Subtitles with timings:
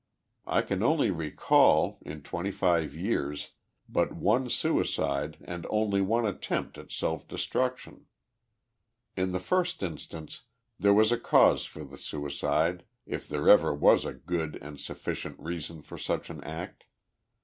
[0.47, 3.51] I can only re call, in twenty five years,
[3.87, 8.07] but one suicide and only one attempt at self destruction.
[9.15, 10.41] In the first instance,
[10.79, 15.39] there was a cause for the suicide, if there ever was a good and sufficient
[15.39, 16.85] reason for such an act.